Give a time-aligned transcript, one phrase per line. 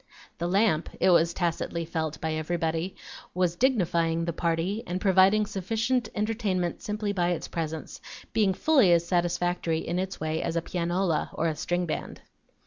[0.39, 2.95] The lamp, it was tacitly felt by everybody,
[3.35, 8.01] was dignifying the party, and providing sufficient entertainment simply by its presence;
[8.33, 12.19] being fully as satisfactory in its way as a pianola or a string band.